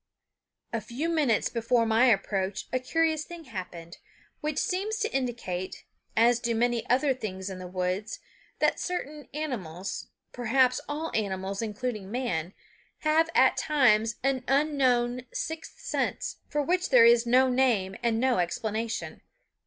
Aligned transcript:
A 0.73 0.81
few 0.81 1.09
minutes 1.09 1.47
before 1.47 1.85
my 1.85 2.05
approach 2.05 2.65
a 2.73 2.79
curious 2.79 3.23
thing 3.23 3.43
happened; 3.43 3.99
which 4.39 4.57
seems 4.57 4.97
to 4.97 5.13
indicate, 5.13 5.85
as 6.17 6.39
do 6.39 6.55
many 6.55 6.89
other 6.89 7.13
things 7.13 7.51
in 7.51 7.59
the 7.59 7.67
woods, 7.67 8.17
that 8.57 8.79
certain 8.79 9.29
animals 9.31 10.07
perhaps 10.33 10.81
all 10.89 11.11
animals, 11.13 11.61
including 11.61 12.09
man 12.09 12.55
have 13.01 13.29
at 13.35 13.57
times 13.57 14.15
an 14.23 14.43
unknown 14.47 15.27
sixth 15.33 15.79
sense, 15.79 16.37
for 16.49 16.63
which 16.63 16.89
there 16.89 17.05
is 17.05 17.27
no 17.27 17.47
name 17.47 17.95
and 18.01 18.19
no 18.19 18.39
explanation. 18.39 19.21